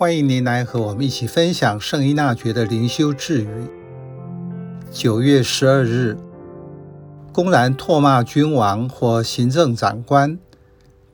[0.00, 3.48] 欢迎您来和我们一起分享圣依纳爵的灵修智语。
[4.92, 6.16] 九月十二日，
[7.32, 10.38] 公然唾骂君王或行政长官，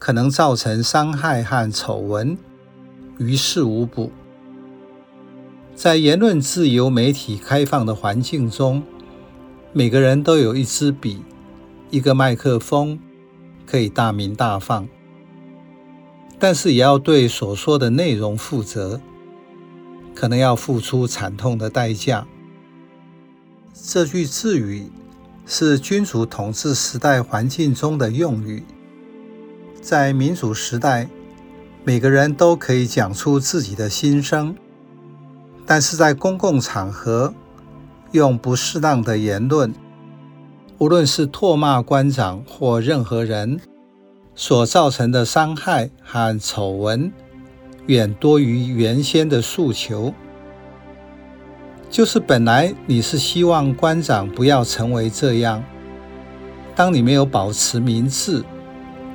[0.00, 2.36] 可能造成伤害和丑闻，
[3.18, 4.10] 于事无补。
[5.76, 8.82] 在言论自由、媒体开放的环境中，
[9.72, 11.22] 每个人都有一支笔、
[11.90, 12.98] 一个麦克风，
[13.64, 14.88] 可以大鸣大放。
[16.42, 19.00] 但是也要对所说的内容负责，
[20.12, 22.26] 可能要付出惨痛的代价。
[23.72, 24.90] 这句智语
[25.46, 28.64] 是君主统治时代环境中的用语。
[29.80, 31.08] 在民主时代，
[31.84, 34.52] 每个人都可以讲出自己的心声，
[35.64, 37.32] 但是在公共场合
[38.10, 39.72] 用不适当的言论，
[40.78, 43.60] 无论是唾骂官长或任何人，
[44.34, 47.12] 所造成的伤害和丑闻，
[47.86, 50.14] 远多于原先的诉求。
[51.90, 55.62] 就是本来你是希望官长不要成为这样，
[56.74, 58.42] 当你没有保持明智，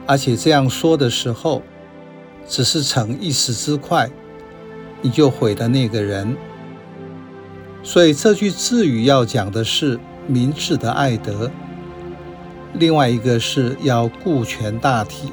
[0.05, 1.63] 而且这样说的时候，
[2.47, 4.07] 只是逞一时之快，
[5.01, 6.37] 你就毁了那个人。
[7.81, 11.49] 所以这句智语要讲的是明智的爱德。
[12.73, 15.31] 另外一个是要顾全大体，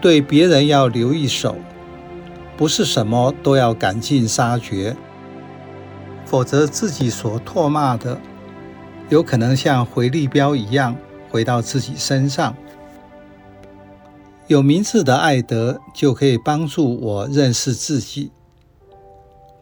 [0.00, 1.56] 对别人要留一手，
[2.56, 4.96] 不是什么都要赶尽杀绝，
[6.24, 8.20] 否则自己所唾骂的，
[9.08, 10.96] 有可能像回力镖一样
[11.30, 12.56] 回到自己身上。
[14.46, 18.30] 有明智的爱德，就可以帮助我认识自己。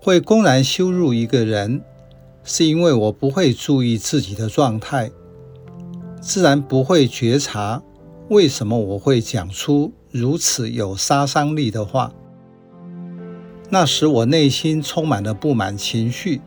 [0.00, 1.82] 会公然羞辱一个人，
[2.42, 5.12] 是因为我不会注意自己的状态。
[6.22, 7.82] 自然不会觉察
[8.28, 12.12] 为什么我会讲出如此有杀伤力的话。
[13.68, 16.40] 那时我内心充满了不满情绪，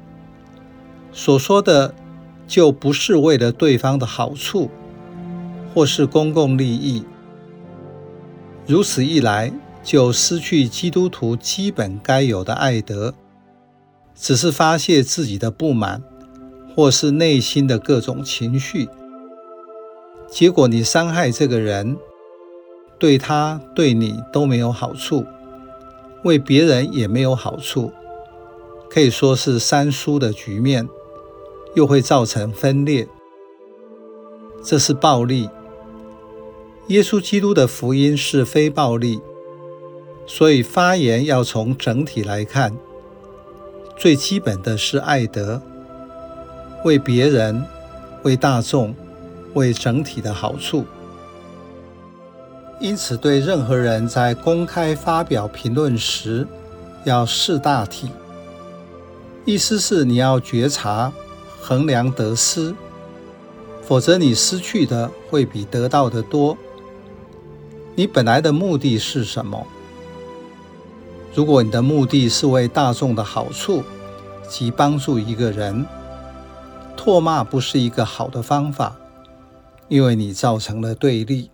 [1.11, 1.93] 所说的
[2.47, 4.69] 就不是为了对方的好处，
[5.73, 7.03] 或是公共利益。
[8.65, 9.51] 如此一来，
[9.83, 13.13] 就失去基督徒基本该有的爱德，
[14.15, 16.01] 只是发泄自己的不满，
[16.73, 18.87] 或是内心的各种情绪。
[20.35, 21.95] 结果你伤害这个人，
[22.99, 25.25] 对他对你都没有好处，
[26.25, 27.93] 为别人也没有好处，
[28.89, 30.89] 可以说是三输的局面，
[31.73, 33.07] 又会造成分裂。
[34.61, 35.49] 这是暴力。
[36.87, 39.21] 耶稣基督的福音是非暴力，
[40.27, 42.75] 所以发言要从整体来看，
[43.95, 45.61] 最基本的是爱德，
[46.83, 47.63] 为别人，
[48.23, 48.93] 为大众。
[49.55, 50.85] 为整体的好处，
[52.79, 56.47] 因此对任何人在公开发表评论时，
[57.03, 58.11] 要识大体。
[59.43, 61.11] 意思是你要觉察、
[61.61, 62.75] 衡量得失，
[63.81, 66.57] 否则你失去的会比得到的多。
[67.95, 69.65] 你本来的目的是什么？
[71.33, 73.83] 如果你的目的是为大众的好处
[74.49, 75.85] 及帮助一个人，
[76.97, 78.95] 唾骂不是一个好的方法。
[79.87, 81.49] 因为你造成了对立。